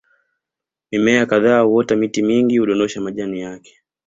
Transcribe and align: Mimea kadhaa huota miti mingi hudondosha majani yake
Mimea 0.91 1.25
kadhaa 1.25 1.61
huota 1.61 1.95
miti 1.95 2.21
mingi 2.21 2.57
hudondosha 2.57 3.01
majani 3.01 3.41
yake 3.41 3.81